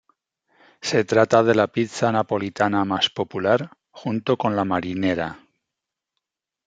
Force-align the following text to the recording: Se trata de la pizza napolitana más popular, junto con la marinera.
Se 0.81 1.03
trata 1.05 1.43
de 1.43 1.53
la 1.53 1.67
pizza 1.67 2.11
napolitana 2.11 2.83
más 2.85 3.11
popular, 3.11 3.77
junto 3.91 4.35
con 4.35 4.55
la 4.55 4.65
marinera. 4.65 5.37